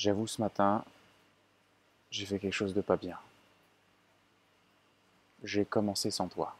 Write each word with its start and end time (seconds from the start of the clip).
J'avoue, 0.00 0.26
ce 0.26 0.40
matin, 0.40 0.82
j'ai 2.10 2.24
fait 2.24 2.38
quelque 2.38 2.54
chose 2.54 2.72
de 2.72 2.80
pas 2.80 2.96
bien. 2.96 3.18
J'ai 5.44 5.66
commencé 5.66 6.10
sans 6.10 6.26
toi. 6.26 6.56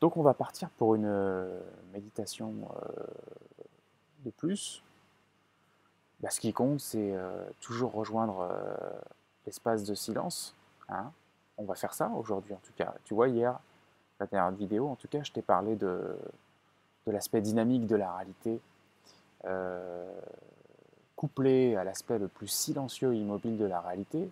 Donc 0.00 0.16
on 0.16 0.22
va 0.22 0.32
partir 0.32 0.70
pour 0.70 0.94
une 0.94 1.04
euh, 1.04 1.60
méditation 1.92 2.54
euh, 2.74 3.04
de 4.24 4.30
plus. 4.30 4.82
Bah, 6.20 6.30
ce 6.30 6.40
qui 6.40 6.54
compte, 6.54 6.80
c'est 6.80 7.14
euh, 7.14 7.44
toujours 7.60 7.92
rejoindre 7.92 8.48
l'espace 9.44 9.84
de 9.84 9.94
silence. 9.94 10.54
Hein. 10.88 11.12
On 11.58 11.64
va 11.64 11.74
faire 11.74 11.92
ça 11.92 12.08
aujourd'hui 12.16 12.54
en 12.54 12.60
tout 12.64 12.72
cas. 12.78 12.94
Tu 13.04 13.12
vois, 13.12 13.28
hier, 13.28 13.60
la 14.20 14.26
dernière 14.26 14.56
vidéo, 14.56 14.88
en 14.88 14.96
tout 14.96 15.08
cas, 15.08 15.22
je 15.22 15.32
t'ai 15.32 15.42
parlé 15.42 15.76
de, 15.76 16.16
de 17.06 17.12
l'aspect 17.12 17.42
dynamique 17.42 17.86
de 17.86 17.96
la 17.96 18.16
réalité 18.16 18.58
couplé 21.16 21.74
à 21.76 21.84
l'aspect 21.84 22.18
le 22.18 22.28
plus 22.28 22.48
silencieux 22.48 23.14
et 23.14 23.18
immobile 23.18 23.56
de 23.56 23.64
la 23.64 23.80
réalité. 23.80 24.28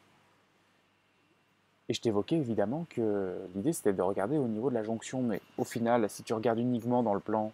Et 1.88 1.95
je 1.95 2.01
t'évoquais 2.01 2.37
évidemment 2.37 2.87
que 2.91 3.37
l'idée 3.55 3.73
c'était 3.73 3.93
de 3.93 4.02
regarder 4.02 4.38
au 4.38 4.48
niveau 4.48 4.70
de 4.70 4.74
la 4.74 4.84
jonction, 4.84 5.23
mais 5.23 5.41
au 5.59 5.65
final, 5.65 6.09
si 6.09 6.23
tu 6.23 6.33
regardes 6.33 6.59
uniquement 6.59 7.02
dans 7.02 7.15
le 7.15 7.20
plan 7.20 7.52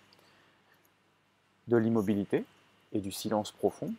de 1.69 1.77
l'immobilité 1.77 2.45
et 2.93 3.01
du 3.01 3.13
silence 3.13 3.53
profond, 3.53 3.93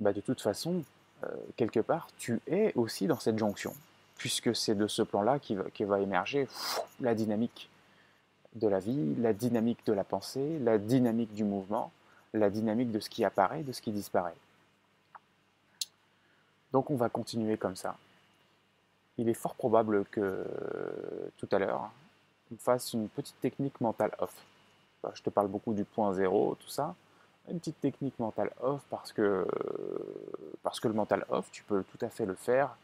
bah 0.00 0.12
de 0.12 0.20
toute 0.20 0.40
façon, 0.40 0.82
euh, 1.24 1.28
quelque 1.56 1.80
part, 1.80 2.08
tu 2.18 2.40
es 2.46 2.72
aussi 2.74 3.06
dans 3.06 3.18
cette 3.18 3.38
jonction, 3.38 3.72
puisque 4.16 4.54
c'est 4.54 4.74
de 4.74 4.86
ce 4.86 5.02
plan-là 5.02 5.38
qui 5.38 5.56
va, 5.84 6.00
émerger 6.00 6.48
la 7.00 7.14
dynamique 7.14 7.68
de 8.54 8.68
la 8.68 8.78
vie, 8.78 9.14
la 9.16 9.32
dynamique 9.32 9.84
de 9.86 9.92
la 9.92 10.04
pensée, 10.04 10.58
la 10.60 10.78
dynamique 10.78 11.34
du 11.34 11.44
mouvement, 11.44 11.92
la 12.32 12.50
dynamique 12.50 12.92
de 12.92 13.00
ce 13.00 13.10
qui 13.10 13.24
apparaît, 13.24 13.62
de 13.62 13.72
ce 13.72 13.82
qui 13.82 13.92
disparaît. 13.92 14.34
Donc 16.72 16.90
on 16.90 16.96
va 16.96 17.08
continuer 17.08 17.56
comme 17.56 17.76
ça. 17.76 17.96
Il 19.18 19.28
est 19.28 19.34
fort 19.34 19.54
probable 19.54 20.04
que 20.06 20.44
tout 21.38 21.48
à 21.52 21.58
l'heure, 21.58 21.90
on 22.52 22.56
fasse 22.58 22.92
une 22.92 23.08
petite 23.08 23.40
technique 23.40 23.80
mentale 23.80 24.14
off. 24.18 24.34
Je 25.14 25.22
te 25.22 25.30
parle 25.30 25.48
beaucoup 25.48 25.72
du 25.72 25.84
point 25.84 26.12
zéro, 26.12 26.56
tout 26.60 26.68
ça. 26.68 26.94
Une 27.48 27.58
petite 27.58 27.80
technique 27.80 28.18
mentale 28.18 28.50
off 28.60 28.82
parce 28.90 29.12
que, 29.12 29.46
parce 30.62 30.80
que 30.80 30.88
le 30.88 30.94
mental 30.94 31.24
off, 31.28 31.48
tu 31.52 31.62
peux 31.62 31.84
tout 31.84 32.04
à 32.04 32.08
fait 32.08 32.26
le 32.26 32.34
faire 32.34 32.76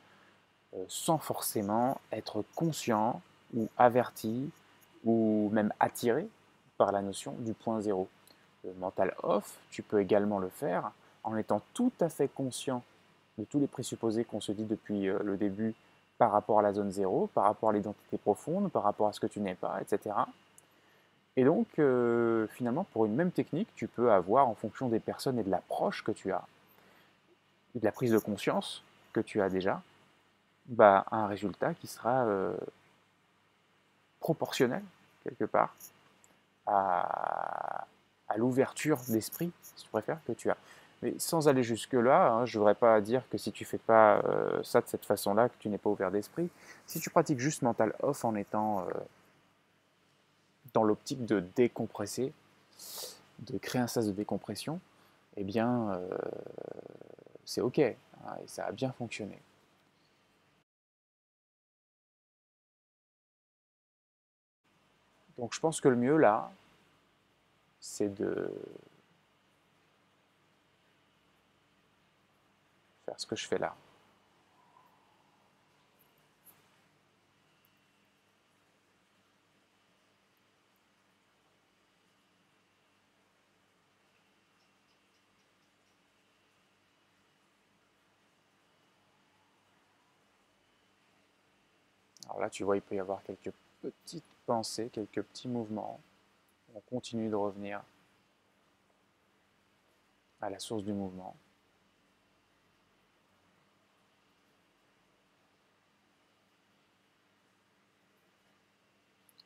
euh, 0.74 0.84
sans 0.88 1.18
forcément 1.18 2.00
être 2.12 2.44
conscient 2.54 3.20
ou 3.54 3.68
averti 3.76 4.50
ou 5.04 5.50
même 5.52 5.72
attiré 5.80 6.28
par 6.78 6.92
la 6.92 7.02
notion 7.02 7.32
du 7.40 7.54
point 7.54 7.80
zéro. 7.80 8.08
Le 8.64 8.72
mental 8.74 9.14
off, 9.22 9.58
tu 9.70 9.82
peux 9.82 10.00
également 10.00 10.38
le 10.38 10.48
faire 10.48 10.92
en 11.24 11.36
étant 11.36 11.60
tout 11.74 11.92
à 12.00 12.08
fait 12.08 12.28
conscient 12.28 12.82
de 13.42 13.46
tous 13.46 13.58
les 13.58 13.66
présupposés 13.66 14.24
qu'on 14.24 14.40
se 14.40 14.52
dit 14.52 14.64
depuis 14.64 15.08
euh, 15.08 15.18
le 15.24 15.36
début 15.36 15.74
par 16.16 16.30
rapport 16.30 16.60
à 16.60 16.62
la 16.62 16.72
zone 16.72 16.92
zéro, 16.92 17.28
par 17.34 17.44
rapport 17.44 17.70
à 17.70 17.72
l'identité 17.72 18.16
profonde, 18.16 18.70
par 18.70 18.84
rapport 18.84 19.08
à 19.08 19.12
ce 19.12 19.18
que 19.18 19.26
tu 19.26 19.40
n'es 19.40 19.56
pas, 19.56 19.80
etc. 19.80 20.14
Et 21.36 21.44
donc, 21.44 21.66
euh, 21.78 22.46
finalement, 22.48 22.84
pour 22.84 23.04
une 23.04 23.14
même 23.14 23.32
technique, 23.32 23.68
tu 23.74 23.88
peux 23.88 24.12
avoir, 24.12 24.48
en 24.48 24.54
fonction 24.54 24.88
des 24.88 25.00
personnes 25.00 25.38
et 25.40 25.42
de 25.42 25.50
l'approche 25.50 26.04
que 26.04 26.12
tu 26.12 26.30
as, 26.30 26.44
et 27.74 27.80
de 27.80 27.84
la 27.84 27.90
prise 27.90 28.12
de 28.12 28.18
conscience 28.18 28.84
que 29.12 29.20
tu 29.20 29.40
as 29.40 29.48
déjà, 29.48 29.82
bah, 30.66 31.04
un 31.10 31.26
résultat 31.26 31.74
qui 31.74 31.88
sera 31.88 32.24
euh, 32.26 32.54
proportionnel, 34.20 34.84
quelque 35.24 35.46
part, 35.46 35.74
à, 36.66 37.86
à 38.28 38.36
l'ouverture 38.36 38.98
d'esprit, 39.08 39.50
si 39.62 39.84
tu 39.84 39.88
préfères, 39.88 40.20
que 40.24 40.32
tu 40.32 40.48
as. 40.48 40.56
Mais 41.02 41.14
sans 41.18 41.48
aller 41.48 41.64
jusque-là, 41.64 42.32
hein, 42.32 42.46
je 42.46 42.56
ne 42.56 42.60
voudrais 42.60 42.76
pas 42.76 43.00
dire 43.00 43.28
que 43.28 43.36
si 43.36 43.50
tu 43.50 43.64
fais 43.64 43.78
pas 43.78 44.20
euh, 44.20 44.62
ça 44.62 44.80
de 44.80 44.86
cette 44.86 45.04
façon-là, 45.04 45.48
que 45.48 45.56
tu 45.58 45.68
n'es 45.68 45.78
pas 45.78 45.90
ouvert 45.90 46.12
d'esprit. 46.12 46.48
Si 46.86 47.00
tu 47.00 47.10
pratiques 47.10 47.40
juste 47.40 47.62
mental 47.62 47.94
off 48.02 48.24
en 48.24 48.36
étant 48.36 48.86
euh, 48.86 48.92
dans 50.74 50.84
l'optique 50.84 51.26
de 51.26 51.40
décompresser, 51.56 52.32
de 53.40 53.58
créer 53.58 53.82
un 53.82 53.88
sas 53.88 54.06
de 54.06 54.12
décompression, 54.12 54.80
eh 55.36 55.44
bien, 55.44 55.90
euh, 55.90 56.08
c'est 57.44 57.60
OK, 57.60 57.78
hein, 57.80 57.94
et 58.42 58.46
ça 58.46 58.66
a 58.66 58.72
bien 58.72 58.92
fonctionné. 58.92 59.38
Donc 65.36 65.54
je 65.54 65.60
pense 65.60 65.80
que 65.80 65.88
le 65.88 65.96
mieux 65.96 66.16
là, 66.16 66.52
c'est 67.80 68.14
de 68.14 68.52
ce 73.18 73.26
que 73.26 73.36
je 73.36 73.46
fais 73.46 73.58
là. 73.58 73.74
Alors 92.32 92.40
là, 92.40 92.50
tu 92.50 92.64
vois, 92.64 92.76
il 92.76 92.82
peut 92.82 92.94
y 92.94 93.00
avoir 93.00 93.22
quelques 93.22 93.52
petites 93.82 94.24
pensées, 94.46 94.88
quelques 94.90 95.22
petits 95.22 95.48
mouvements. 95.48 96.00
On 96.74 96.80
continue 96.80 97.28
de 97.28 97.34
revenir 97.34 97.82
à 100.40 100.48
la 100.48 100.58
source 100.58 100.82
du 100.82 100.92
mouvement. 100.92 101.36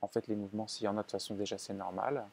En 0.01 0.09
fait, 0.09 0.27
les 0.27 0.37
mouvements, 0.37 0.67
s'il 0.67 0.85
y 0.85 0.89
en 0.89 0.99
a 0.99 1.03
de 1.03 1.11
façon 1.11 1.35
déjà, 1.35 1.59
c'est 1.59 1.75
normal. 1.75 2.25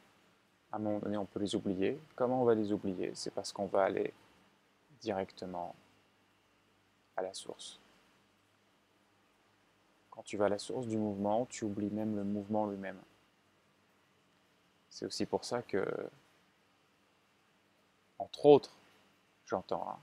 À 0.72 0.78
un 0.78 0.80
moment 0.80 1.00
donné, 1.00 1.18
on 1.18 1.26
peut 1.26 1.40
les 1.40 1.56
oublier. 1.56 2.00
Comment 2.16 2.42
on 2.42 2.46
va 2.46 2.56
les 2.56 2.72
oublier? 2.72 3.12
C'est 3.16 3.32
parce 3.32 3.52
qu'on 3.52 3.68
va 3.68 3.84
aller 3.84 4.14
directement 5.02 5.76
à 7.16 7.22
la 7.22 7.34
source. 7.34 7.80
Quand 10.10 10.24
tu 10.24 10.38
vas 10.38 10.46
à 10.46 10.50
la 10.50 10.60
source 10.60 10.88
du 10.88 10.98
mouvement, 10.98 11.46
tu 11.46 11.66
oublies 11.66 11.90
même 11.90 12.16
le 12.16 12.24
mouvement 12.24 12.68
lui-même. 12.68 13.00
C'est 14.90 15.06
aussi 15.06 15.26
pour 15.26 15.44
ça 15.44 15.64
que, 15.64 15.84
entre 18.20 18.46
autres, 18.46 18.72
j'entends, 19.46 19.90
hein, 19.90 20.00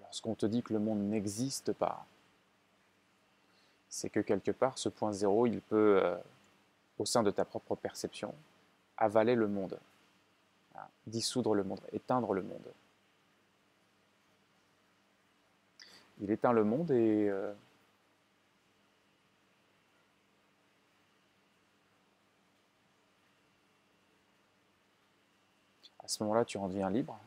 lorsqu'on 0.00 0.34
te 0.34 0.46
dit 0.46 0.62
que 0.64 0.72
le 0.72 0.80
monde 0.80 0.98
n'existe 0.98 1.72
pas, 1.72 2.04
c'est 3.96 4.10
que 4.10 4.20
quelque 4.20 4.50
part, 4.50 4.76
ce 4.76 4.90
point 4.90 5.10
zéro, 5.10 5.46
il 5.46 5.62
peut, 5.62 6.00
euh, 6.04 6.18
au 6.98 7.06
sein 7.06 7.22
de 7.22 7.30
ta 7.30 7.46
propre 7.46 7.76
perception, 7.76 8.34
avaler 8.98 9.34
le 9.34 9.48
monde, 9.48 9.80
hein, 10.74 10.86
dissoudre 11.06 11.54
le 11.54 11.64
monde, 11.64 11.80
éteindre 11.94 12.34
le 12.34 12.42
monde. 12.42 12.74
Il 16.20 16.30
éteint 16.30 16.52
le 16.52 16.62
monde 16.62 16.90
et 16.90 17.30
euh, 17.30 17.54
à 26.00 26.08
ce 26.08 26.22
moment-là, 26.22 26.44
tu 26.44 26.58
en 26.58 26.68
deviens 26.68 26.90
libre. 26.90 27.18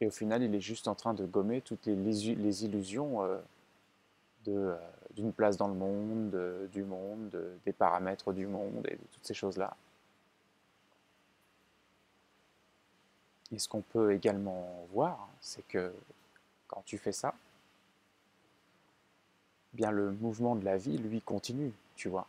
Et 0.00 0.06
au 0.06 0.12
final, 0.12 0.44
il 0.44 0.54
est 0.54 0.60
juste 0.60 0.86
en 0.86 0.94
train 0.94 1.14
de 1.14 1.26
gommer 1.26 1.60
toutes 1.62 1.86
les, 1.86 2.64
illusions 2.64 3.24
euh, 3.24 3.40
d'une 4.44 5.32
place 5.32 5.56
dans 5.56 5.68
le 5.68 5.74
monde, 5.74 6.68
du 6.72 6.82
monde, 6.84 7.36
des 7.64 7.72
paramètres 7.72 8.32
du 8.32 8.46
monde 8.46 8.86
et 8.88 8.96
de 8.96 9.04
toutes 9.12 9.24
ces 9.24 9.34
choses-là. 9.34 9.76
Et 13.52 13.58
ce 13.58 13.68
qu'on 13.68 13.82
peut 13.82 14.12
également 14.12 14.86
voir, 14.92 15.28
c'est 15.40 15.66
que 15.68 15.92
quand 16.66 16.82
tu 16.86 16.96
fais 16.96 17.12
ça, 17.12 17.34
bien 19.74 19.90
le 19.90 20.12
mouvement 20.12 20.56
de 20.56 20.64
la 20.64 20.76
vie, 20.76 20.98
lui, 20.98 21.20
continue, 21.20 21.72
tu 21.94 22.08
vois. 22.08 22.26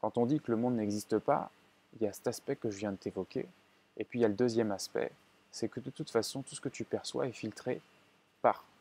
Quand 0.00 0.18
on 0.18 0.26
dit 0.26 0.40
que 0.40 0.50
le 0.50 0.56
monde 0.56 0.76
n'existe 0.76 1.18
pas, 1.18 1.50
il 1.94 2.04
y 2.04 2.08
a 2.08 2.12
cet 2.12 2.26
aspect 2.28 2.56
que 2.56 2.70
je 2.70 2.78
viens 2.78 2.92
de 2.92 2.96
t'évoquer, 2.96 3.46
et 3.96 4.04
puis 4.04 4.20
il 4.20 4.22
y 4.22 4.24
a 4.24 4.28
le 4.28 4.34
deuxième 4.34 4.70
aspect, 4.72 5.10
c'est 5.50 5.68
que 5.68 5.80
de 5.80 5.90
toute 5.90 6.10
façon, 6.10 6.42
tout 6.42 6.54
ce 6.54 6.60
que 6.60 6.68
tu 6.68 6.84
perçois 6.84 7.26
est 7.26 7.32
filtré 7.32 7.80
par 8.40 8.64
euh, 8.64 8.71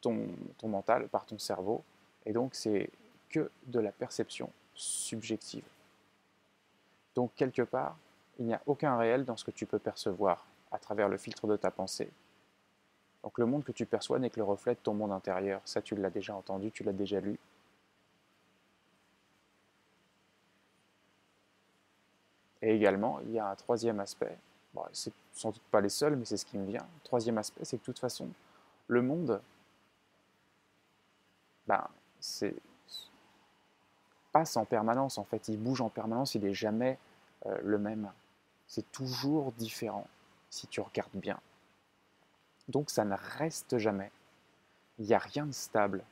ton, 0.00 0.28
ton 0.58 0.68
mental, 0.68 1.08
par 1.08 1.24
ton 1.26 1.38
cerveau. 1.38 1.82
Et 2.24 2.32
donc, 2.32 2.54
c'est 2.54 2.90
que 3.28 3.50
de 3.66 3.80
la 3.80 3.92
perception 3.92 4.50
subjective. 4.74 5.64
Donc, 7.14 7.32
quelque 7.34 7.62
part, 7.62 7.96
il 8.38 8.46
n'y 8.46 8.54
a 8.54 8.60
aucun 8.66 8.96
réel 8.96 9.24
dans 9.24 9.36
ce 9.36 9.44
que 9.44 9.50
tu 9.50 9.66
peux 9.66 9.78
percevoir 9.78 10.46
à 10.70 10.78
travers 10.78 11.08
le 11.08 11.16
filtre 11.16 11.46
de 11.46 11.56
ta 11.56 11.70
pensée. 11.70 12.10
Donc, 13.22 13.38
le 13.38 13.46
monde 13.46 13.64
que 13.64 13.72
tu 13.72 13.86
perçois 13.86 14.18
n'est 14.18 14.30
que 14.30 14.38
le 14.38 14.44
reflet 14.44 14.74
de 14.74 14.80
ton 14.80 14.94
monde 14.94 15.12
intérieur. 15.12 15.60
Ça, 15.64 15.80
tu 15.82 15.96
l'as 15.96 16.10
déjà 16.10 16.34
entendu, 16.34 16.70
tu 16.70 16.84
l'as 16.84 16.92
déjà 16.92 17.20
lu. 17.20 17.38
Et 22.62 22.74
également, 22.74 23.20
il 23.20 23.32
y 23.32 23.38
a 23.38 23.48
un 23.48 23.54
troisième 23.54 24.00
aspect 24.00 24.36
bon, 24.76 24.82
c'est 24.92 25.12
sans 25.32 25.50
doute 25.50 25.62
pas 25.70 25.80
les 25.80 25.88
seuls, 25.88 26.16
mais 26.16 26.24
c'est 26.24 26.36
ce 26.36 26.46
qui 26.46 26.58
me 26.58 26.66
vient. 26.66 26.86
Troisième 27.02 27.38
aspect, 27.38 27.64
c'est 27.64 27.78
que 27.78 27.82
de 27.82 27.86
toute 27.86 27.98
façon, 27.98 28.28
le 28.86 29.02
monde, 29.02 29.40
ben, 31.66 31.86
passe 34.32 34.56
en 34.56 34.64
permanence 34.64 35.18
en 35.18 35.24
fait, 35.24 35.48
il 35.48 35.58
bouge 35.58 35.80
en 35.80 35.88
permanence, 35.88 36.34
il 36.34 36.42
n'est 36.42 36.54
jamais 36.54 36.98
euh, 37.46 37.58
le 37.62 37.78
même. 37.78 38.10
C'est 38.66 38.90
toujours 38.92 39.52
différent 39.52 40.06
si 40.50 40.66
tu 40.66 40.80
regardes 40.80 41.14
bien. 41.14 41.38
Donc 42.68 42.90
ça 42.90 43.04
ne 43.04 43.16
reste 43.38 43.78
jamais. 43.78 44.10
Il 44.98 45.06
n'y 45.06 45.14
a 45.14 45.18
rien 45.18 45.46
de 45.46 45.52
stable. 45.52 46.04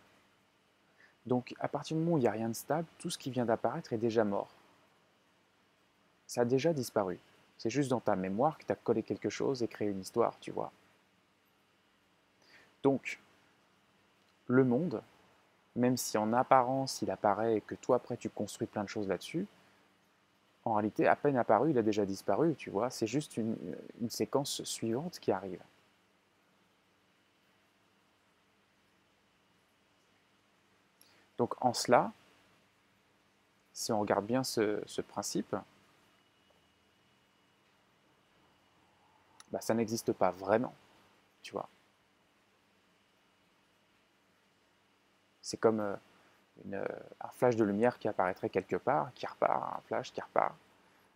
Donc 1.26 1.54
à 1.58 1.68
partir 1.68 1.96
du 1.96 2.02
moment 2.02 2.16
où 2.16 2.18
il 2.18 2.22
n'y 2.22 2.28
a 2.28 2.32
rien 2.32 2.48
de 2.48 2.54
stable, 2.54 2.86
tout 2.98 3.10
ce 3.10 3.18
qui 3.18 3.30
vient 3.30 3.44
d'apparaître 3.44 3.92
est 3.92 3.98
déjà 3.98 4.24
mort. 4.24 4.50
Ça 6.26 6.42
a 6.42 6.44
déjà 6.44 6.72
disparu. 6.72 7.18
C'est 7.58 7.70
juste 7.70 7.90
dans 7.90 8.00
ta 8.00 8.16
mémoire 8.16 8.58
que 8.58 8.64
tu 8.64 8.72
as 8.72 8.76
collé 8.76 9.02
quelque 9.02 9.30
chose 9.30 9.62
et 9.62 9.68
créé 9.68 9.88
une 9.88 10.00
histoire, 10.00 10.38
tu 10.40 10.50
vois. 10.50 10.72
Donc, 12.82 13.20
le 14.46 14.64
monde, 14.64 15.02
même 15.76 15.96
si 15.96 16.18
en 16.18 16.32
apparence 16.32 17.02
il 17.02 17.10
apparaît 17.10 17.56
et 17.56 17.60
que 17.60 17.74
toi 17.74 17.96
après 17.96 18.16
tu 18.16 18.30
construis 18.30 18.66
plein 18.66 18.84
de 18.84 18.88
choses 18.88 19.08
là-dessus, 19.08 19.46
en 20.64 20.74
réalité, 20.74 21.06
à 21.06 21.16
peine 21.16 21.36
apparu, 21.36 21.70
il 21.70 21.78
a 21.78 21.82
déjà 21.82 22.06
disparu, 22.06 22.54
tu 22.56 22.70
vois. 22.70 22.88
C'est 22.90 23.06
juste 23.06 23.36
une, 23.36 23.56
séquence 24.08 24.62
suivante 24.64 25.18
qui 25.18 25.30
arrive. 25.30 25.62
Donc 31.36 31.54
en 31.62 31.74
cela, 31.74 32.12
si 33.72 33.92
on 33.92 34.00
regarde 34.00 34.24
bien 34.24 34.42
ce, 34.44 35.00
principe, 35.02 35.54
bah, 39.50 39.60
ça 39.60 39.74
n'existe 39.74 40.12
pas 40.12 40.30
vraiment, 40.30 40.74
tu 41.42 41.52
vois. 41.52 41.68
C'est 45.44 45.58
comme 45.58 45.80
euh, 45.80 46.84
un 47.20 47.28
flash 47.28 47.54
de 47.54 47.64
lumière 47.64 47.98
qui 47.98 48.08
apparaîtrait 48.08 48.48
quelque 48.48 48.76
part, 48.76 49.12
qui 49.14 49.26
repart, 49.26 49.76
un 49.76 49.80
flash 49.82 50.10
qui 50.10 50.22
repart. 50.22 50.54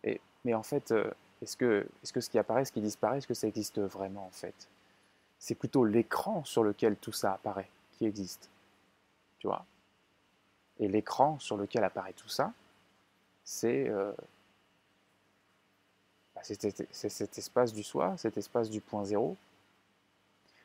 Et, 0.03 0.21
mais 0.45 0.53
en 0.53 0.61
fait, 0.61 0.91
euh, 0.91 1.09
est-ce 1.41 1.57
que, 1.57 1.87
est 2.03 2.11
que 2.11 2.21
ce 2.21 2.29
qui 2.29 2.37
apparaît, 2.37 2.63
ce 2.63 2.71
qui 2.71 2.79
disparaît, 2.79 3.17
est-ce 3.17 3.27
que 3.27 3.33
ça 3.33 3.47
existe 3.47 3.79
vraiment 3.79 4.27
en 4.27 4.31
fait? 4.31 4.69
C'est 5.39 5.55
plutôt 5.55 5.83
l'écran 5.83 6.43
sur 6.43 6.63
lequel 6.63 6.95
tout 6.97 7.11
ça 7.11 7.33
apparaît 7.33 7.71
qui 7.93 8.05
existe. 8.05 8.51
Tu 9.39 9.47
vois? 9.47 9.65
Et 10.77 10.87
l'écran 10.87 11.39
sur 11.39 11.57
lequel 11.57 11.83
apparaît 11.83 12.13
tout 12.13 12.29
ça, 12.29 12.53
c'est 13.43 13.89
euh, 13.89 14.11
bah, 16.35 16.41
cet 16.43 17.37
espace 17.39 17.73
du 17.73 17.81
soi, 17.81 18.15
cet 18.17 18.37
espace 18.37 18.69
du 18.69 18.79
point 18.79 19.05
zéro. 19.05 19.35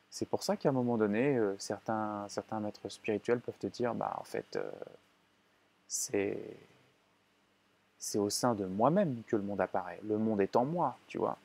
C'est 0.09 0.27
pour 0.27 0.43
ça 0.43 0.55
qu'à 0.55 0.69
un 0.69 0.71
moment 0.71 0.97
donné, 0.97 1.35
euh, 1.37 1.55
certains, 1.59 2.25
certains 2.29 2.59
maîtres 2.59 2.89
spirituels 2.89 3.41
peuvent 3.41 3.57
te 3.57 3.67
dire, 3.67 3.93
bah 3.93 4.15
en 4.17 4.23
fait, 4.23 4.55
euh, 4.55 4.71
c'est 5.87 6.57
c'est 7.97 8.19
au 8.19 8.29
sein 8.29 8.53
de 8.53 8.65
moi-même 8.65 9.23
que 9.25 9.35
le 9.35 9.41
monde 9.41 9.61
apparaît. 9.61 9.99
Le 10.03 10.19
monde 10.19 10.39
est 10.39 10.55
en 10.55 10.63
moi, 10.63 10.95
tu 11.07 11.17
vois. 11.17 11.37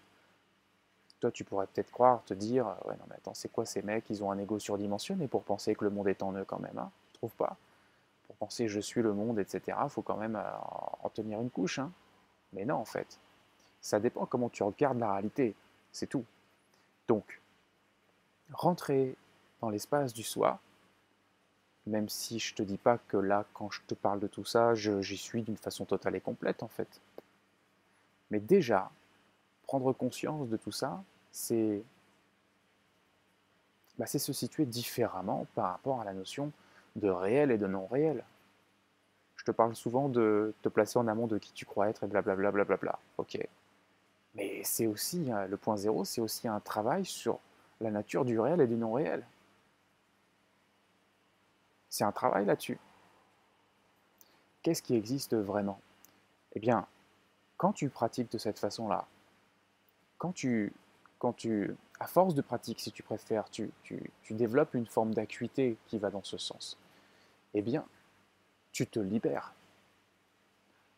Toi, 1.19 1.31
tu 1.31 1.43
pourrais 1.43 1.67
peut-être 1.67 1.91
croire, 1.91 2.23
te 2.25 2.35
dire, 2.35 2.67
ouais, 2.85 2.95
non, 2.97 3.05
mais 3.09 3.17
attends, 3.17 3.35
c'est 3.35 3.51
quoi 3.51 3.65
ces 3.65 3.81
mecs? 3.81 4.05
Ils 4.11 4.23
ont 4.23 4.31
un 4.31 4.39
ego 4.39 4.59
surdimensionné 4.59 5.27
pour 5.27 5.43
penser 5.43 5.75
que 5.75 5.85
le 5.85 5.91
monde 5.91 6.09
est 6.09 6.23
en 6.23 6.35
eux 6.35 6.45
quand 6.45 6.59
même, 6.59 6.79
hein 6.79 6.91
Tu 7.13 7.19
trouves 7.19 7.35
pas? 7.35 7.57
Pour 8.27 8.37
penser 8.37 8.69
je 8.69 8.81
suis 8.81 9.01
le 9.01 9.15
monde, 9.15 9.39
etc., 9.39 9.79
faut 9.89 10.03
quand 10.03 10.17
même 10.17 10.37
euh, 10.37 10.51
en 11.03 11.09
tenir 11.09 11.41
une 11.41 11.51
couche. 11.51 11.79
Hein. 11.79 11.91
Mais 12.53 12.65
non, 12.65 12.77
en 12.77 12.85
fait. 12.85 13.19
Ça 13.81 13.99
dépend 13.99 14.27
comment 14.27 14.51
tu 14.51 14.63
regardes 14.63 14.99
la 14.99 15.13
réalité. 15.13 15.55
C'est 15.93 16.07
tout. 16.07 16.25
Donc, 17.09 17.40
rentrer 18.53 19.17
dans 19.61 19.71
l'espace 19.71 20.13
du 20.13 20.23
soi, 20.23 20.61
même 21.87 22.09
si 22.09 22.39
je 22.39 22.55
te 22.55 22.63
dis 22.63 22.79
pas 22.79 22.99
que 22.99 23.17
là, 23.17 23.45
quand 23.55 23.71
je 23.71 23.81
te 23.87 23.95
parle 23.95 24.21
de 24.21 24.27
tout 24.27 24.45
ça, 24.45 24.75
j'y 24.75 25.17
suis 25.17 25.43
d'une 25.43 25.57
façon 25.57 25.85
totale 25.85 26.17
et 26.17 26.21
complète, 26.21 26.63
en 26.63 26.69
fait. 26.69 27.01
Mais 28.31 28.41
déjà, 28.41 28.91
prendre 29.67 29.93
conscience 29.93 30.49
de 30.49 30.57
tout 30.57 30.73
ça, 30.73 31.03
c'est 31.33 31.83
bah, 33.99 34.07
se 34.07 34.33
situer 34.33 34.67
différemment 34.67 35.47
par 35.55 35.73
rapport 35.73 36.01
à 36.01 36.05
la 36.05 36.13
notion 36.13 36.53
de 36.97 37.09
réel 37.09 37.51
et 37.51 37.59
de 37.59 37.67
non 37.67 37.87
réel. 37.87 38.25
Je 39.37 39.45
te 39.45 39.51
parle 39.51 39.75
souvent 39.75 40.09
de 40.09 40.55
te 40.63 40.69
placer 40.69 40.99
en 40.99 41.07
amont 41.07 41.27
de 41.27 41.39
qui 41.39 41.53
tu 41.53 41.65
crois 41.65 41.89
être 41.89 42.05
et 42.05 42.07
blablabla. 42.07 42.65
Bla 42.77 42.99
ok. 43.19 43.39
Mais 44.35 44.63
c'est 44.65 44.87
aussi, 44.87 45.31
hein, 45.31 45.47
le 45.47 45.57
point 45.57 45.77
zéro, 45.77 46.05
c'est 46.05 46.21
aussi 46.21 46.47
un 46.47 46.61
travail 46.61 47.05
sur 47.05 47.41
la 47.81 47.91
nature 47.91 48.25
du 48.25 48.39
réel 48.39 48.61
et 48.61 48.67
du 48.67 48.77
non 48.77 48.93
réel. 48.93 49.27
C'est 51.89 52.05
un 52.05 52.13
travail 52.13 52.45
là-dessus. 52.45 52.79
Qu'est-ce 54.63 54.83
qui 54.83 54.95
existe 54.95 55.35
vraiment? 55.35 55.81
Eh 56.53 56.61
bien, 56.61 56.87
quand 57.57 57.73
tu 57.73 57.89
pratiques 57.89 58.31
de 58.33 58.39
cette 58.39 58.59
façon-là, 58.59 59.07
quand 60.19 60.33
tu, 60.33 60.73
quand 61.19 61.33
tu, 61.33 61.77
à 61.99 62.07
force 62.07 62.35
de 62.35 62.43
pratique, 62.43 62.81
si 62.81 62.93
tu 62.93 63.03
préfères, 63.03 63.49
tu, 63.51 63.73
développes 64.31 64.75
une 64.75 64.87
forme 64.87 65.15
d'acuité 65.15 65.77
qui 65.87 65.99
va 65.99 66.11
dans 66.11 66.23
ce 66.23 66.39
sens, 66.39 66.79
eh 67.55 67.63
bien, 67.63 67.85
tu 68.73 68.87
te 68.87 69.01
libères. 69.01 69.53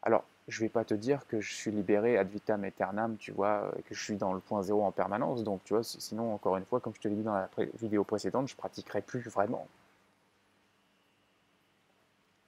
Alors, 0.03 0.25
je 0.49 0.61
ne 0.61 0.67
vais 0.67 0.71
pas 0.71 0.85
te 0.85 0.95
dire 0.95 1.27
que 1.27 1.41
je 1.41 1.53
suis 1.55 1.71
libéré 1.71 2.19
ad 2.19 2.29
vitam 2.29 2.65
aeternam, 2.65 3.17
tu 3.17 3.33
vois, 3.33 3.73
euh, 3.77 3.81
que 3.87 3.95
je 3.95 4.03
suis 4.03 4.17
dans 4.17 4.33
le 4.33 4.41
point 4.41 4.63
zéro 4.63 4.85
en 4.85 4.93
permanence, 4.93 5.45
donc 5.45 5.63
tu 5.65 5.75
vois, 5.75 5.85
sinon, 5.85 6.35
encore 6.35 6.57
une 6.57 6.65
fois, 6.65 6.81
comme 6.81 6.95
je 6.95 7.01
te 7.01 7.09
l'ai 7.09 7.15
dit 7.15 7.23
dans 7.23 7.35
la 7.35 7.49
vidéo 7.81 8.05
précédente, 8.05 8.49
je 8.49 8.55
ne 8.55 8.59
pratiquerai 8.59 9.03
plus 9.03 9.21
vraiment. 9.29 9.67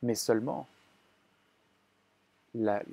Mais 0.03 0.15
seulement, 0.15 0.67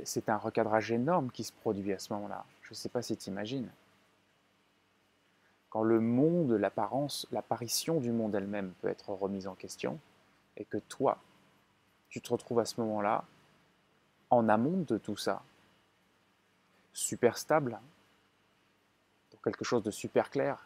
c'est 0.03 0.30
un 0.30 0.38
recadrage 0.38 0.92
énorme 0.92 1.30
qui 1.31 1.44
se 1.44 1.51
produit 1.51 1.94
à 1.94 2.00
ce 2.00 2.13
moment-là. 2.13 2.45
Je 2.63 2.71
ne 2.71 2.75
sais 2.75 2.89
pas 2.89 3.01
si 3.01 3.18
tu 3.18 3.30
imagines 3.30 3.69
quand 5.71 5.83
le 5.83 6.01
monde, 6.01 6.51
l'apparence, 6.51 7.25
l'apparition 7.31 8.01
du 8.01 8.12
monde 8.12 8.36
elle-même 8.36 8.74
peut 8.81 8.89
être 8.89 9.09
remise 9.09 9.48
en 9.48 9.56
question, 9.56 9.98
et 10.57 10.65
que 10.65 10.77
toi, 10.77 11.18
tu 12.09 12.19
te 12.19 12.30
retrouves 12.30 12.59
à 12.59 12.65
ce 12.65 12.80
moment-là 12.81 13.24
en 14.31 14.49
amont 14.49 14.83
de 14.87 14.97
tout 14.97 15.17
ça, 15.17 15.43
super 16.93 17.38
stable, 17.38 17.79
pour 19.29 19.41
quelque 19.43 19.63
chose 19.63 19.83
de 19.83 19.91
super 19.91 20.31
clair, 20.31 20.65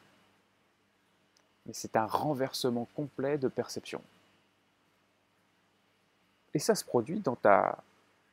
mais 1.65 1.73
c'est 1.73 1.97
un 1.97 2.05
renversement 2.05 2.87
complet 2.95 3.37
de 3.37 3.49
perception. 3.49 4.01
Et 6.53 6.59
ça 6.59 6.75
se 6.75 6.85
produit 6.85 7.19
dans 7.19 7.35
ta, 7.35 7.83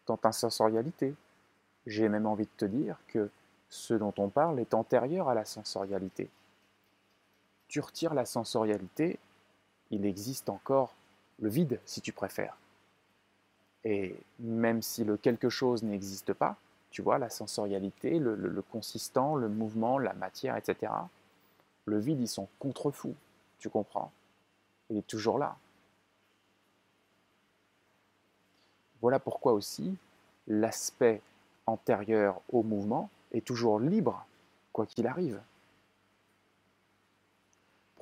dans 0.06 0.16
ta 0.16 0.30
sensorialité. 0.30 1.16
J'ai 1.86 2.08
même 2.08 2.26
envie 2.26 2.44
de 2.44 2.50
te 2.56 2.64
dire 2.64 2.98
que 3.08 3.28
ce 3.68 3.94
dont 3.94 4.14
on 4.18 4.28
parle 4.28 4.60
est 4.60 4.74
antérieur 4.74 5.28
à 5.28 5.34
la 5.34 5.44
sensorialité 5.44 6.30
tu 7.72 7.80
retires 7.80 8.12
la 8.12 8.26
sensorialité, 8.26 9.18
il 9.90 10.04
existe 10.04 10.50
encore 10.50 10.94
le 11.40 11.48
vide, 11.48 11.80
si 11.86 12.02
tu 12.02 12.12
préfères. 12.12 12.54
Et 13.84 14.14
même 14.38 14.82
si 14.82 15.04
le 15.04 15.16
quelque 15.16 15.48
chose 15.48 15.82
n'existe 15.82 16.32
pas, 16.32 16.56
tu 16.90 17.02
vois, 17.02 17.18
la 17.18 17.30
sensorialité, 17.30 18.18
le, 18.18 18.62
consistant, 18.70 19.34
le 19.34 19.48
mouvement, 19.48 19.98
la 19.98 20.12
matière, 20.12 20.56
etc., 20.56 20.92
le 21.86 21.98
vide, 21.98 22.20
ils 22.20 22.28
sont 22.28 22.48
contre-fous, 22.58 23.14
tu 23.58 23.70
comprends? 23.70 24.12
Il 24.90 24.98
est 24.98 25.06
toujours 25.06 25.38
là. 25.38 25.56
Voilà 29.00 29.18
pourquoi 29.18 29.52
aussi 29.52 29.96
l'aspect 30.46 31.20
antérieur 31.66 32.40
au 32.52 32.62
mouvement 32.62 33.10
est 33.32 33.44
toujours 33.44 33.80
libre, 33.80 34.24
quoi 34.72 34.86
qu'il 34.86 35.06
arrive 35.06 35.40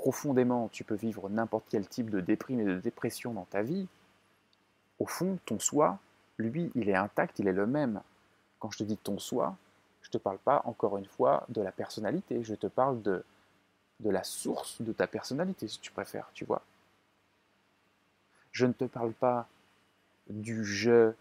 profondément 0.00 0.70
tu 0.72 0.82
peux 0.82 0.94
vivre 0.94 1.28
n'importe 1.28 1.66
quel 1.68 1.86
type 1.86 2.08
de 2.08 2.20
déprime 2.20 2.60
et 2.60 2.64
de 2.64 2.80
dépression 2.80 3.34
dans 3.34 3.44
ta 3.44 3.60
vie, 3.60 3.86
au 5.00 5.06
fond, 5.06 5.38
ton 5.46 5.58
soi, 5.58 5.98
lui, 6.38 6.70
il 6.74 6.88
est 6.88 6.94
intact, 6.94 7.38
il 7.38 7.48
est 7.48 7.52
le 7.52 7.66
même. 7.66 8.00
Quand 8.58 8.70
je 8.70 8.78
te 8.78 8.84
dis 8.84 8.98
ton 8.98 9.18
soi, 9.18 9.56
je 10.02 10.08
ne 10.08 10.12
te 10.12 10.18
parle 10.18 10.38
pas, 10.38 10.62
encore 10.66 10.98
une 10.98 11.06
fois, 11.06 11.44
de 11.48 11.62
la 11.62 11.72
personnalité, 11.72 12.44
je 12.44 12.54
te 12.54 12.66
parle 12.66 13.02
de, 13.02 13.24
la 14.04 14.22
source 14.22 14.80
de 14.80 14.92
ta 14.92 15.06
personnalité, 15.06 15.68
si 15.68 15.80
tu 15.80 15.90
préfères, 15.90 16.30
tu 16.34 16.44
vois. 16.44 16.62
Je 18.52 18.66
ne 18.66 18.72
te 18.72 18.84
parle 18.84 19.12
pas 19.12 19.48
du 20.28 20.64
je 20.64 21.12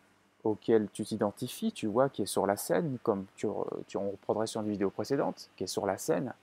auquel 0.43 0.89
tu 0.91 1.03
t'identifies, 1.03 1.71
tu 1.71 1.87
vois, 1.87 2.09
qui 2.09 2.21
est 2.21 2.25
sur 2.25 2.45
la 2.45 2.57
scène, 2.57 2.97
comme 3.03 3.25
tu, 3.35 3.47
tu 3.87 3.97
en 3.97 4.11
reprendrais 4.11 4.47
sur 4.47 4.61
une 4.61 4.69
vidéo 4.69 4.89
précédente, 4.89 5.49
qui 5.55 5.63
est 5.65 5.67
sur 5.67 5.85
la 5.85 5.97
scène, 5.97 6.33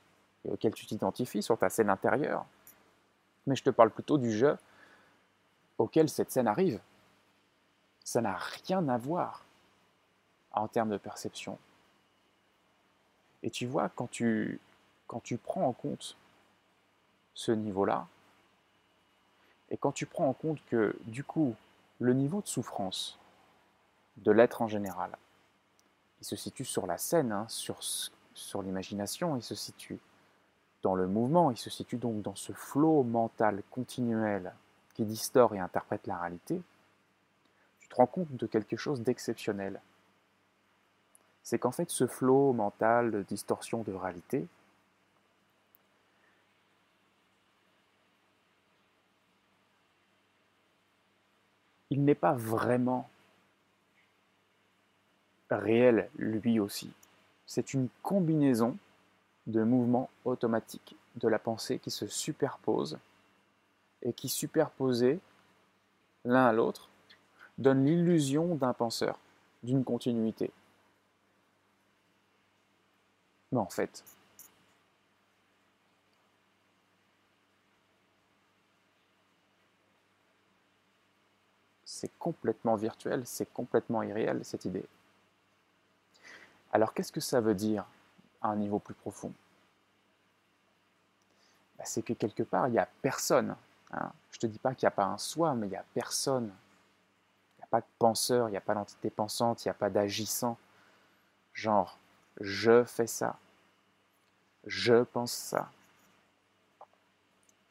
auquel 0.48 0.74
tu 0.74 0.86
t'identifies 0.86 1.42
sur 1.42 1.58
ta 1.58 1.68
scène 1.68 1.90
intérieure. 1.90 2.46
Mais 3.46 3.56
je 3.56 3.62
te 3.62 3.70
parle 3.70 3.90
plutôt 3.90 4.18
du 4.18 4.32
jeu 4.32 4.56
auquel 5.78 6.08
cette 6.08 6.30
scène 6.30 6.48
arrive. 6.48 6.80
Ça 8.06 8.20
n'a 8.20 8.36
rien 8.36 8.88
à 8.88 8.96
voir 8.96 9.44
en 10.52 10.68
termes 10.68 10.90
de 10.90 10.96
perception. 10.96 11.58
Et 13.42 13.50
tu 13.50 13.66
vois, 13.66 13.88
quand 13.88 14.08
tu, 14.08 14.60
prends 15.42 15.66
en 15.66 15.72
compte 15.72 16.16
ce 17.34 17.50
niveau-là, 17.50 18.06
et 19.70 19.76
quand 19.76 19.90
tu 19.90 20.06
prends 20.06 20.28
en 20.28 20.34
compte 20.34 20.64
que, 20.66 20.96
du 21.06 21.24
coup, 21.24 21.56
le 21.98 22.12
niveau 22.12 22.40
de 22.40 22.46
souffrance 22.46 23.18
de 24.18 24.30
l'être 24.30 24.62
en 24.62 24.68
général, 24.68 25.10
il 26.20 26.26
se 26.26 26.36
situe 26.36 26.64
sur 26.64 26.86
la 26.86 26.98
scène, 26.98 27.32
hein, 27.32 27.46
sur, 27.48 27.82
sur 28.34 28.62
l'imagination, 28.62 29.34
il 29.34 29.42
se 29.42 29.56
situe 29.56 29.98
dans 30.82 30.94
le 30.94 31.08
mouvement, 31.08 31.50
il 31.50 31.58
se 31.58 31.70
situe 31.70 31.96
donc 31.96 32.22
dans 32.22 32.36
ce 32.36 32.52
flot 32.52 33.02
mental 33.02 33.64
continuel 33.72 34.54
qui 34.94 35.04
distord 35.04 35.56
et 35.56 35.58
interprète 35.58 36.06
la 36.06 36.18
réalité, 36.18 36.62
tu 37.86 37.90
te 37.90 37.94
rends 37.94 38.06
compte 38.06 38.32
de 38.32 38.46
quelque 38.46 38.76
chose 38.76 39.02
d'exceptionnel. 39.02 39.80
C'est 41.44 41.60
qu'en 41.60 41.70
fait, 41.70 41.88
ce 41.88 42.08
flot 42.08 42.52
mental 42.52 43.12
de 43.12 43.22
distorsion 43.22 43.84
de 43.84 43.92
réalité, 43.92 44.44
il 51.90 52.04
n'est 52.04 52.16
pas 52.16 52.32
vraiment 52.32 53.08
réel 55.48 56.10
lui 56.18 56.58
aussi. 56.58 56.90
C'est 57.46 57.72
une 57.72 57.88
combinaison 58.02 58.76
de 59.46 59.62
mouvements 59.62 60.10
automatiques 60.24 60.96
de 61.14 61.28
la 61.28 61.38
pensée 61.38 61.78
qui 61.78 61.92
se 61.92 62.08
superposent 62.08 62.98
et 64.02 64.12
qui, 64.12 64.28
superposés 64.28 65.20
l'un 66.24 66.46
à 66.46 66.52
l'autre, 66.52 66.88
donnent 67.58 67.84
l'illusion 67.84 68.54
d'un 68.54 68.72
penseur, 68.72 69.18
d'une 69.62 69.84
continuité. 69.84 70.50
Mais 73.52 73.58
en 73.58 73.68
fait, 73.68 74.04
c'est 81.84 82.10
complètement 82.18 82.76
virtuel, 82.76 83.22
c'est 83.24 83.50
complètement 83.52 84.02
irréel 84.02 84.44
cette 84.44 84.64
idée. 84.64 84.84
Alors 86.72 86.92
qu'est-ce 86.92 87.12
que 87.12 87.20
ça 87.20 87.40
veut 87.40 87.54
dire 87.54 87.86
à 88.42 88.48
un 88.48 88.56
niveau 88.56 88.78
plus 88.78 88.94
profond? 88.94 89.32
Bah, 91.78 91.84
C'est 91.86 92.02
que 92.02 92.12
quelque 92.12 92.42
part, 92.42 92.68
il 92.68 92.72
n'y 92.72 92.78
a 92.78 92.88
personne. 93.00 93.56
Hein. 93.92 94.12
Je 94.30 94.36
ne 94.36 94.40
te 94.40 94.46
dis 94.46 94.58
pas 94.58 94.74
qu'il 94.74 94.84
n'y 94.86 94.88
a 94.88 94.92
pas 94.92 95.06
un 95.06 95.18
soi, 95.18 95.54
mais 95.54 95.68
il 95.68 95.70
n'y 95.70 95.76
a 95.76 95.84
personne. 95.94 96.52
De 97.80 97.86
penseur, 97.98 98.48
il 98.48 98.52
n'y 98.52 98.56
a 98.56 98.60
pas 98.60 98.74
d'entité 98.74 99.10
pensante, 99.10 99.64
il 99.64 99.68
n'y 99.68 99.70
a 99.70 99.74
pas 99.74 99.90
d'agissant. 99.90 100.58
Genre, 101.52 101.98
je 102.40 102.84
fais 102.84 103.06
ça. 103.06 103.38
Je 104.64 105.02
pense 105.04 105.32
ça. 105.32 105.70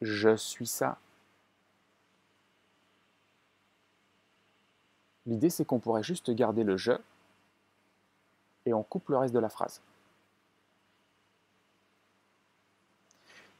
Je 0.00 0.36
suis 0.36 0.66
ça. 0.66 0.98
L'idée, 5.26 5.50
c'est 5.50 5.64
qu'on 5.64 5.80
pourrait 5.80 6.02
juste 6.02 6.30
garder 6.30 6.62
le 6.62 6.76
je 6.76 6.92
et 8.64 8.72
on 8.72 8.82
coupe 8.82 9.08
le 9.08 9.18
reste 9.18 9.34
de 9.34 9.38
la 9.38 9.48
phrase. 9.48 9.80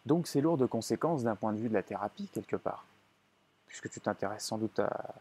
Donc 0.04 0.28
c'est 0.28 0.40
lourd 0.40 0.56
de 0.56 0.66
conséquences 0.66 1.24
d'un 1.24 1.34
point 1.34 1.52
de 1.52 1.58
vue 1.58 1.68
de 1.68 1.74
la 1.74 1.82
thérapie 1.82 2.28
quelque 2.28 2.56
part, 2.56 2.84
puisque 3.66 3.90
tu 3.90 4.00
t'intéresses 4.00 4.44
sans 4.44 4.58
doute 4.58 4.78
à, 4.78 5.14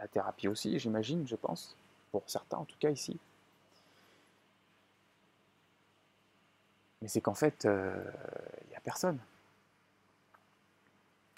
la 0.00 0.08
thérapie 0.08 0.48
aussi, 0.48 0.78
j'imagine, 0.78 1.26
je 1.26 1.36
pense, 1.36 1.76
pour 2.10 2.22
certains 2.26 2.58
en 2.58 2.64
tout 2.64 2.76
cas 2.78 2.90
ici. 2.90 3.18
Mais 7.02 7.08
c'est 7.08 7.20
qu'en 7.20 7.34
fait, 7.34 7.64
il 7.64 7.70
euh, 7.70 7.94
n'y 8.70 8.76
a 8.76 8.80
personne. 8.80 9.18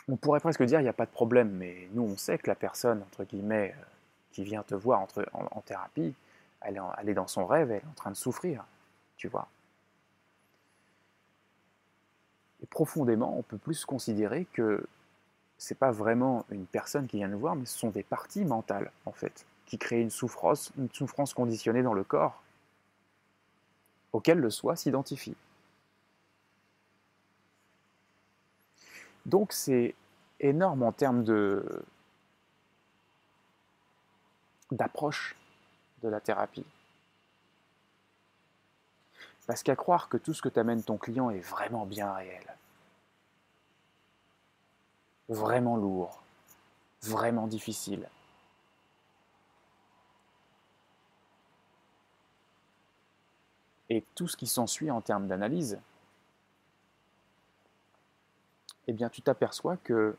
On 0.08 0.16
pourrait 0.16 0.40
presque 0.40 0.62
dire 0.62 0.78
il 0.78 0.84
n'y 0.84 0.88
a 0.88 0.92
pas 0.92 1.06
de 1.06 1.10
problème, 1.10 1.50
mais 1.50 1.88
nous 1.92 2.02
on 2.02 2.16
sait 2.16 2.38
que 2.38 2.46
la 2.46 2.54
personne, 2.54 3.02
entre 3.02 3.24
guillemets, 3.24 3.74
euh, 3.76 3.84
qui 4.30 4.44
vient 4.44 4.62
te 4.62 4.74
voir 4.74 5.06
en 5.32 5.60
thérapie, 5.62 6.14
elle 6.66 7.08
est, 7.08 7.14
dans 7.14 7.26
son 7.26 7.46
rêve, 7.46 7.70
elle 7.70 7.78
est 7.78 7.86
en 7.86 7.94
train 7.94 8.10
de 8.10 8.16
souffrir, 8.16 8.64
tu 9.16 9.28
vois. 9.28 9.48
Et 12.62 12.66
profondément, 12.66 13.36
on 13.38 13.42
peut 13.42 13.58
plus 13.58 13.84
considérer 13.84 14.46
que 14.52 14.86
c'est 15.58 15.78
pas 15.78 15.90
vraiment 15.90 16.44
une 16.50 16.66
personne 16.66 17.06
qui 17.06 17.18
vient 17.18 17.28
nous 17.28 17.38
voir, 17.38 17.56
mais 17.56 17.66
ce 17.66 17.78
sont 17.78 17.90
des 17.90 18.02
parties 18.02 18.44
mentales, 18.44 18.90
en 19.06 19.12
fait, 19.12 19.46
qui 19.64 19.78
créent 19.78 20.02
une 20.02 20.10
souffrance, 20.10 20.72
une 20.78 20.90
souffrance 20.92 21.34
conditionnée 21.34 21.82
dans 21.82 21.94
le 21.94 22.04
corps, 22.04 22.42
auquel 24.12 24.38
le 24.38 24.50
soi 24.50 24.76
s'identifie. 24.76 25.36
Donc 29.24 29.52
c'est 29.52 29.94
énorme 30.40 30.82
en 30.82 30.92
termes 30.92 31.24
de 31.24 31.82
d'approche 34.70 35.36
de 36.02 36.08
la 36.08 36.20
thérapie. 36.20 36.66
Parce 39.46 39.62
qu'à 39.62 39.76
croire 39.76 40.08
que 40.08 40.16
tout 40.16 40.34
ce 40.34 40.42
que 40.42 40.48
t'amène 40.48 40.82
ton 40.82 40.96
client 40.96 41.30
est 41.30 41.40
vraiment 41.40 41.86
bien 41.86 42.12
réel, 42.12 42.44
vraiment 45.28 45.76
lourd, 45.76 46.22
vraiment 47.02 47.46
difficile, 47.46 48.08
et 53.88 54.04
tout 54.14 54.28
ce 54.28 54.36
qui 54.36 54.46
s'ensuit 54.46 54.90
en 54.90 55.00
termes 55.00 55.26
d'analyse, 55.26 55.78
eh 58.88 58.92
bien 58.92 59.08
tu 59.08 59.22
t'aperçois 59.22 59.76
que 59.76 60.16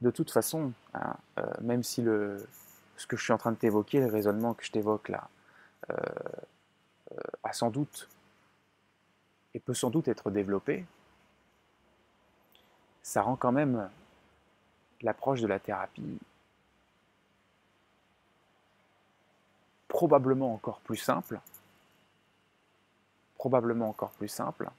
de 0.00 0.10
toute 0.10 0.30
façon, 0.30 0.72
hein, 0.94 1.16
euh, 1.38 1.42
même 1.60 1.82
si 1.82 2.02
le, 2.02 2.46
ce 2.96 3.06
que 3.06 3.16
je 3.16 3.24
suis 3.24 3.32
en 3.32 3.38
train 3.38 3.52
de 3.52 3.56
t'évoquer, 3.56 4.00
le 4.00 4.06
raisonnement 4.06 4.54
que 4.54 4.64
je 4.64 4.72
t'évoque 4.72 5.08
là, 5.08 5.28
euh, 5.90 5.94
euh, 7.12 7.16
a 7.44 7.52
sans 7.52 7.70
doute 7.70 8.08
et 9.54 9.60
peut 9.60 9.74
sans 9.74 9.90
doute 9.90 10.08
être 10.08 10.30
développé, 10.30 10.86
ça 13.10 13.22
rend 13.22 13.34
quand 13.34 13.50
même 13.50 13.90
l'approche 15.00 15.40
de 15.40 15.48
la 15.48 15.58
thérapie 15.58 16.20
probablement 19.88 20.54
encore 20.54 20.78
plus 20.78 20.96
simple, 20.96 21.40
probablement 23.34 23.88
encore 23.88 24.12
plus 24.12 24.28
simple, 24.28 24.70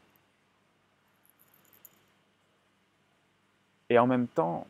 et 3.89 3.99
en 3.99 4.07
même 4.07 4.29
temps 4.29 4.65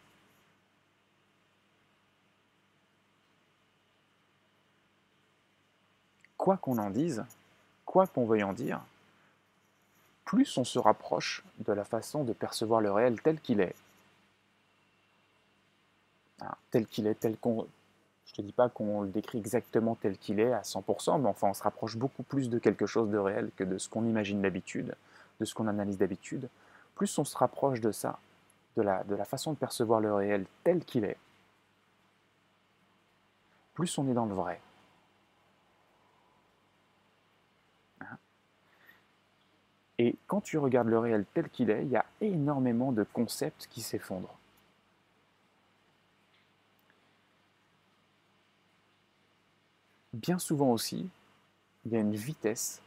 quoi 6.36 6.58
qu'on 6.58 6.80
en 6.80 6.90
dise, 6.90 7.24
quoi 7.86 8.08
qu'on 8.08 8.26
veuille 8.26 8.42
en 8.42 8.54
dire, 8.54 8.82
plus 10.32 10.58
on 10.58 10.64
se 10.64 10.80
rapproche 10.80 11.44
de 11.60 11.74
la 11.74 11.84
façon 11.84 12.24
de 12.24 12.32
percevoir 12.32 12.80
le 12.80 12.90
réel 12.90 13.22
tel 13.22 13.42
qu'il 13.42 13.60
est. 13.60 13.76
Tel 16.72 16.88
qu'il 16.88 17.06
est, 17.06 17.16
tel 17.16 17.36
qu'on... 17.36 17.68
Je 18.24 18.32
ne 18.32 18.36
te 18.38 18.42
dis 18.42 18.54
pas 18.54 18.70
qu'on 18.70 19.02
le 19.02 19.10
décrit 19.10 19.40
exactement 19.40 19.96
tel 19.96 20.18
qu'il 20.18 20.40
est 20.40 20.54
à 20.54 20.62
100%, 20.62 21.20
mais 21.20 21.28
enfin 21.28 21.50
on 21.50 21.54
se 21.54 21.62
rapproche 21.62 21.98
beaucoup 21.98 22.24
plus 22.24 22.50
de 22.50 22.60
quelque 22.60 22.86
chose 22.86 23.10
de 23.10 23.18
réel 23.18 23.52
que 23.58 23.66
de 23.66 23.78
ce 23.78 23.90
qu'on 23.90 24.06
imagine 24.06 24.42
d'habitude, 24.42 24.96
de 25.42 25.44
ce 25.44 25.54
qu'on 25.54 25.68
analyse 25.68 25.98
d'habitude. 25.98 26.48
Plus 26.96 27.18
on 27.18 27.26
se 27.26 27.38
rapproche 27.38 27.82
de 27.82 27.92
ça, 27.92 28.18
de 28.78 28.84
la, 28.84 29.04
de 29.04 29.16
la 29.16 29.26
façon 29.26 29.52
de 29.52 29.58
percevoir 29.58 30.00
le 30.00 30.14
réel 30.14 30.46
tel 30.64 30.86
qu'il 30.86 31.04
est, 31.04 31.18
plus 33.74 33.98
on 33.98 34.10
est 34.10 34.14
dans 34.14 34.28
le 34.28 34.34
vrai. 34.34 34.62
Et 40.02 40.16
quand 40.26 40.42
tu 40.42 40.58
regardes 40.58 40.88
le 40.88 40.98
réel 40.98 41.28
tel 41.36 41.48
qu'il 41.48 41.70
est, 41.70 41.84
il 41.84 41.92
y 41.92 41.96
a 41.96 42.08
énormément 42.22 42.92
de 42.92 43.04
concepts 43.04 43.68
qui 43.70 43.84
s'effondrent. 43.84 44.36
Bien 50.12 50.40
souvent 50.40 50.72
aussi, 50.72 51.08
il 51.86 51.92
y 51.92 51.96
a 51.96 52.00
une 52.00 52.16
vitesse 52.16 52.82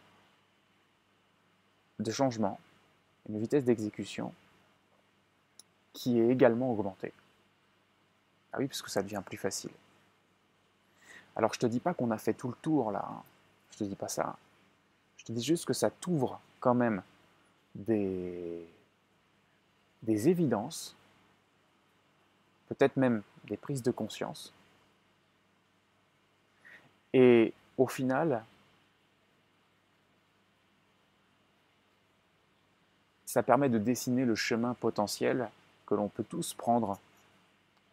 de 2.01 2.11
changement, 2.11 2.59
une 3.29 3.39
vitesse 3.39 3.65
d'exécution 3.65 4.35
qui 5.93 6.19
est 6.19 6.31
également 6.31 6.73
augmentée. 6.73 7.13
Ah 8.53 8.57
oui, 8.59 8.67
parce 8.67 8.83
que 8.83 8.91
ça 8.91 9.05
devient 9.05 9.23
plus 9.25 9.39
facile. 9.39 9.71
Alors 11.37 11.55
je 11.55 11.61
te 11.61 11.67
dis 11.67 11.79
pas 11.79 11.95
qu'on 11.95 12.11
a 12.11 12.19
fait 12.19 12.35
tout 12.35 12.49
le 12.49 12.57
tour 12.61 12.91
là, 12.91 13.05
Je 13.09 13.15
hein. 13.15 13.23
je 13.71 13.79
te 13.79 13.85
dis 13.85 13.95
pas 13.95 14.09
ça. 14.09 14.37
Je 15.17 15.25
te 15.25 15.31
dis 15.31 15.45
juste 15.45 15.65
que 15.65 15.75
ça 15.75 15.91
t'ouvre 15.91 16.41
quand 16.65 16.75
même 16.75 17.03
des, 17.75 18.67
évidences, 20.09 20.97
peut-être 22.69 22.97
même 22.97 23.21
des 23.45 23.59
prises 23.59 23.83
de 23.83 23.91
conscience. 23.91 24.51
Et 27.13 27.53
au 27.77 27.87
final, 27.87 28.43
ça 33.27 33.43
permet 33.43 33.69
de 33.69 33.77
dessiner 33.77 34.25
le 34.25 34.35
chemin 34.35 34.73
potentiel 34.73 35.51
que 35.85 35.95
l'on 35.95 36.09
peut 36.09 36.25
tous 36.25 36.55
prendre 36.55 36.99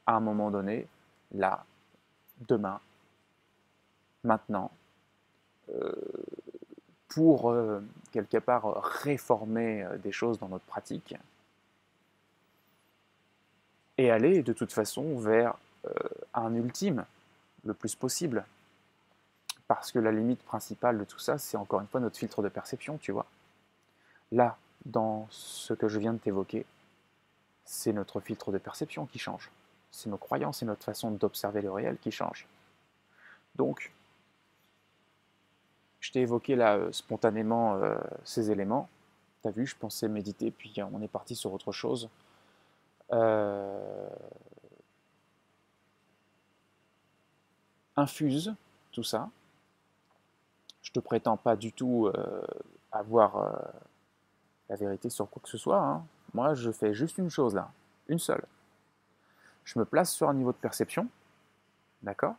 à 0.06 0.14
un 0.16 0.22
moment 0.22 0.50
donné, 0.50 0.88
là, 1.34 1.66
demain, 2.48 2.80
maintenant, 4.24 4.72
euh, 5.74 5.92
pour 7.10 7.52
euh, 7.52 7.82
quelque 8.12 8.38
part 8.38 8.82
réformer 8.84 9.84
euh, 9.84 9.98
des 9.98 10.12
choses 10.12 10.40
dans 10.40 10.50
notre 10.50 10.66
pratique 10.66 11.16
et 13.98 14.12
aller 14.12 14.44
de 14.44 14.54
toute 14.54 14.72
façon 14.72 15.18
vers 15.18 15.58
un 16.34 16.54
ultime 16.56 17.06
le 17.66 17.74
plus 17.74 17.96
possible. 17.96 18.46
Parce 19.68 19.92
que 19.92 20.00
la 20.00 20.12
limite 20.12 20.44
principale 20.44 20.98
de 20.98 21.04
tout 21.06 21.20
ça, 21.20 21.38
c'est 21.38 21.58
encore 21.58 21.82
une 21.82 21.88
fois 21.88 22.00
notre 22.00 22.18
filtre 22.18 22.42
de 22.42 22.50
perception, 22.50 22.98
tu 22.98 23.12
vois. 23.12 23.26
Là, 24.32 24.58
dans 24.86 25.28
ce 25.30 25.74
que 25.74 25.88
je 25.88 26.00
viens 26.00 26.14
de 26.14 26.18
t'évoquer, 26.18 26.66
c'est 27.64 27.94
notre 27.94 28.20
filtre 28.20 28.52
de 28.52 28.58
perception 28.58 29.06
qui 29.06 29.20
change. 29.20 29.50
C'est 29.92 30.10
nos 30.10 30.18
croyances 30.18 30.62
et 30.62 30.66
notre 30.66 30.84
façon 30.84 31.12
d'observer 31.12 31.62
le 31.62 31.72
réel 31.72 31.98
qui 32.00 32.12
change. 32.12 32.48
Donc, 33.56 33.92
je 36.02 36.12
t'ai 36.12 36.22
évoqué 36.22 36.56
là 36.56 36.76
euh, 36.76 36.92
spontanément 36.92 37.76
euh, 37.76 37.96
ces 38.26 38.52
éléments. 38.52 38.90
Tu 39.42 39.48
as 39.48 39.52
vu, 39.52 39.66
je 39.66 39.76
pensais 39.76 40.08
méditer, 40.08 40.52
puis 40.52 40.76
on 40.92 41.02
est 41.02 41.08
parti 41.08 41.36
sur 41.36 41.54
autre 41.54 41.72
chose. 41.72 42.10
Euh, 43.14 44.10
infuse 47.96 48.54
tout 48.92 49.04
ça. 49.04 49.30
Je 50.82 50.92
te 50.92 51.00
prétends 51.00 51.38
pas 51.38 51.56
du 51.56 51.72
tout 51.72 52.12
avoir 52.92 53.72
la 54.68 54.76
vérité 54.76 55.10
sur 55.10 55.30
quoi 55.30 55.42
que 55.42 55.50
ce 55.50 55.58
soit. 55.58 55.80
Hein. 55.80 56.04
Moi, 56.34 56.56
je 56.56 56.72
fais 56.72 56.94
juste 56.94 57.18
une 57.18 57.30
chose 57.30 57.54
là, 57.54 57.72
une 58.08 58.20
seule. 58.20 58.44
Je 59.64 59.78
me 59.80 59.86
place 59.86 60.12
sur 60.12 60.28
un 60.28 60.34
niveau 60.34 60.52
de 60.52 60.58
perception, 60.58 61.08
d'accord 62.02 62.36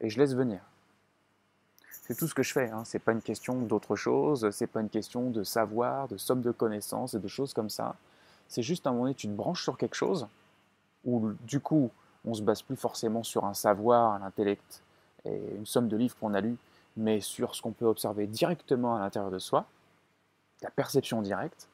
Et 0.00 0.10
je 0.10 0.18
laisse 0.18 0.34
venir. 0.34 0.60
C'est 2.10 2.16
tout 2.16 2.26
ce 2.26 2.34
que 2.34 2.42
je 2.42 2.52
fais. 2.52 2.68
Hein. 2.68 2.82
C'est 2.84 2.98
pas 2.98 3.12
une 3.12 3.22
question 3.22 3.54
d'autre 3.54 3.94
chose. 3.94 4.50
C'est 4.50 4.66
pas 4.66 4.80
une 4.80 4.88
question 4.88 5.30
de 5.30 5.44
savoir, 5.44 6.08
de 6.08 6.16
somme 6.16 6.40
de 6.40 6.50
connaissances 6.50 7.14
et 7.14 7.20
de 7.20 7.28
choses 7.28 7.54
comme 7.54 7.70
ça. 7.70 7.94
C'est 8.48 8.62
juste 8.62 8.88
un 8.88 8.90
moment 8.90 9.04
donné, 9.04 9.14
tu 9.14 9.28
te 9.28 9.32
branches 9.32 9.62
sur 9.62 9.78
quelque 9.78 9.94
chose 9.94 10.26
où 11.04 11.30
du 11.46 11.60
coup, 11.60 11.88
on 12.24 12.34
se 12.34 12.42
base 12.42 12.62
plus 12.62 12.74
forcément 12.74 13.22
sur 13.22 13.44
un 13.44 13.54
savoir, 13.54 14.14
un 14.14 14.22
intellect 14.22 14.82
et 15.24 15.40
une 15.54 15.66
somme 15.66 15.86
de 15.86 15.96
livres 15.96 16.16
qu'on 16.18 16.34
a 16.34 16.40
lus, 16.40 16.56
mais 16.96 17.20
sur 17.20 17.54
ce 17.54 17.62
qu'on 17.62 17.70
peut 17.70 17.86
observer 17.86 18.26
directement 18.26 18.96
à 18.96 18.98
l'intérieur 18.98 19.30
de 19.30 19.38
soi 19.38 19.64
la 20.62 20.70
perception 20.70 21.22
directe, 21.22 21.68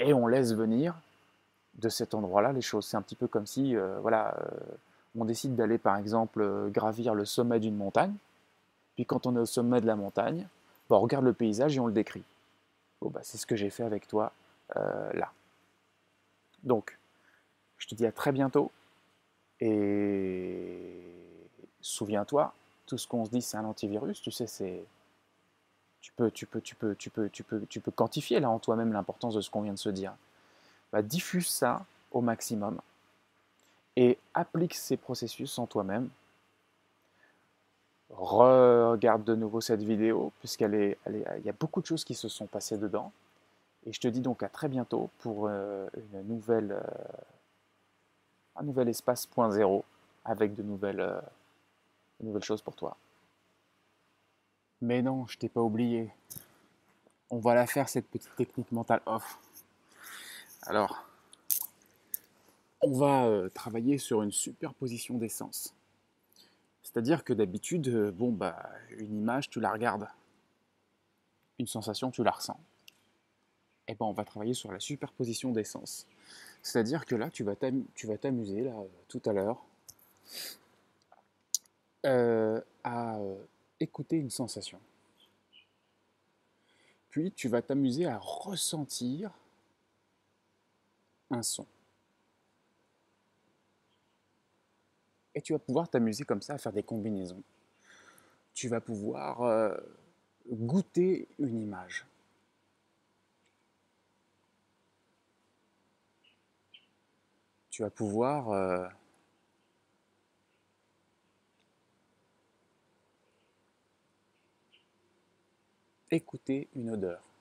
et 0.00 0.12
on 0.12 0.26
laisse 0.26 0.52
venir 0.52 0.96
de 1.76 1.88
cet 1.88 2.12
endroit-là 2.12 2.52
les 2.52 2.60
choses. 2.60 2.86
C'est 2.86 2.96
un 2.96 3.02
petit 3.02 3.14
peu 3.14 3.28
comme 3.28 3.46
si, 3.46 3.76
euh, 3.76 4.00
voilà, 4.00 4.34
euh, 4.36 4.48
on 5.16 5.24
décide 5.24 5.54
d'aller 5.54 5.78
par 5.78 5.96
exemple 5.96 6.40
euh, 6.42 6.68
gravir 6.70 7.14
le 7.14 7.24
sommet 7.24 7.60
d'une 7.60 7.76
montagne, 7.76 8.14
puis 8.94 9.06
quand 9.06 9.26
on 9.26 9.36
est 9.36 9.40
au 9.40 9.46
sommet 9.46 9.80
de 9.80 9.86
la 9.86 9.96
montagne, 9.96 10.48
bah, 10.88 10.96
on 10.96 11.00
regarde 11.00 11.24
le 11.24 11.32
paysage 11.32 11.76
et 11.76 11.80
on 11.80 11.86
le 11.86 11.92
décrit. 11.92 12.24
Bon, 13.00 13.10
bah, 13.10 13.20
c'est 13.22 13.38
ce 13.38 13.46
que 13.46 13.56
j'ai 13.56 13.70
fait 13.70 13.84
avec 13.84 14.06
toi 14.06 14.32
là. 14.74 15.30
Donc, 16.62 16.98
je 17.78 17.86
te 17.86 17.94
dis 17.94 18.06
à 18.06 18.12
très 18.12 18.32
bientôt, 18.32 18.72
et 19.60 21.00
souviens-toi, 21.80 22.54
tout 22.86 22.98
ce 22.98 23.06
qu'on 23.06 23.24
se 23.24 23.30
dit 23.30 23.42
c'est 23.42 23.56
un 23.56 23.64
antivirus, 23.64 24.20
tu 24.20 24.30
sais, 24.30 24.46
c'est 24.46 24.84
tu 26.00 26.12
peux, 26.12 26.30
tu 26.30 26.46
peux, 26.46 26.60
tu 26.60 26.74
peux, 26.74 26.94
tu 26.94 27.10
peux, 27.10 27.30
tu 27.30 27.42
peux, 27.42 27.66
tu 27.66 27.80
peux 27.80 27.90
quantifier 27.90 28.40
là 28.40 28.50
en 28.50 28.58
toi-même 28.58 28.92
l'importance 28.92 29.34
de 29.34 29.40
ce 29.40 29.48
qu'on 29.48 29.62
vient 29.62 29.72
de 29.72 29.78
se 29.78 29.88
dire. 29.88 30.14
Bah, 30.92 31.02
diffuse 31.02 31.48
ça 31.48 31.84
au 32.10 32.20
maximum 32.20 32.78
et 33.96 34.18
applique 34.34 34.74
ces 34.74 34.96
processus 34.96 35.58
en 35.58 35.66
toi-même. 35.66 36.10
Regarde 38.16 39.24
de 39.24 39.34
nouveau 39.34 39.60
cette 39.60 39.82
vidéo 39.82 40.32
puisqu'elle 40.38 40.74
est, 40.74 40.98
il 41.06 41.44
y 41.44 41.48
a 41.48 41.52
beaucoup 41.52 41.80
de 41.80 41.86
choses 41.86 42.04
qui 42.04 42.14
se 42.14 42.28
sont 42.28 42.46
passées 42.46 42.78
dedans. 42.78 43.12
Et 43.86 43.92
je 43.92 44.00
te 44.00 44.08
dis 44.08 44.20
donc 44.20 44.42
à 44.42 44.48
très 44.48 44.68
bientôt 44.68 45.10
pour 45.18 45.46
euh, 45.46 45.86
euh, 46.14 46.80
un 48.56 48.62
nouvel 48.62 48.88
espace 48.88 49.26
point 49.26 49.50
zéro 49.50 49.84
avec 50.24 50.54
de 50.54 50.62
nouvelles, 50.62 51.00
euh, 51.00 51.20
de 52.20 52.26
nouvelles 52.26 52.44
choses 52.44 52.62
pour 52.62 52.76
toi. 52.76 52.96
Mais 54.80 55.02
non, 55.02 55.26
je 55.26 55.36
t'ai 55.36 55.48
pas 55.48 55.60
oublié. 55.60 56.10
On 57.30 57.40
va 57.40 57.54
la 57.54 57.66
faire 57.66 57.88
cette 57.88 58.06
petite 58.06 58.34
technique 58.36 58.70
mentale 58.72 59.02
off. 59.06 59.38
Alors, 60.62 61.04
on 62.80 62.92
va 62.92 63.50
travailler 63.50 63.98
sur 63.98 64.22
une 64.22 64.32
superposition 64.32 65.16
d'essence. 65.16 65.74
C'est-à-dire 66.94 67.24
que 67.24 67.32
d'habitude, 67.32 67.88
euh, 67.88 68.12
bon 68.12 68.30
bah 68.30 68.70
une 68.90 69.18
image 69.18 69.50
tu 69.50 69.58
la 69.58 69.72
regardes, 69.72 70.06
une 71.58 71.66
sensation 71.66 72.12
tu 72.12 72.22
la 72.22 72.30
ressens. 72.30 72.58
Eh 73.88 73.94
ben 73.94 74.06
on 74.06 74.12
va 74.12 74.24
travailler 74.24 74.54
sur 74.54 74.70
la 74.70 74.78
superposition 74.78 75.50
d'essence. 75.50 76.06
C'est-à-dire 76.62 77.04
que 77.04 77.16
là 77.16 77.30
tu 77.30 77.42
vas 77.42 77.56
t'amuser 77.56 78.62
là 78.62 78.78
euh, 78.78 78.86
tout 79.08 79.22
à 79.26 79.32
l'heure 79.32 79.64
à 82.84 83.18
écouter 83.80 84.16
une 84.16 84.30
sensation. 84.30 84.78
Puis 87.08 87.32
tu 87.32 87.48
vas 87.48 87.62
t'amuser 87.62 88.06
à 88.06 88.18
ressentir 88.18 89.32
un 91.30 91.42
son. 91.42 91.66
Et 95.34 95.42
tu 95.42 95.52
vas 95.52 95.58
pouvoir 95.58 95.88
t'amuser 95.88 96.24
comme 96.24 96.42
ça 96.42 96.54
à 96.54 96.58
faire 96.58 96.72
des 96.72 96.82
combinaisons. 96.82 97.42
Tu 98.54 98.68
vas 98.68 98.80
pouvoir 98.80 99.42
euh, 99.42 99.76
goûter 100.48 101.28
une 101.38 101.60
image. 101.60 102.06
Tu 107.70 107.82
vas 107.82 107.90
pouvoir 107.90 108.50
euh, 108.50 108.86
écouter 116.12 116.68
une 116.76 116.90
odeur. 116.90 117.33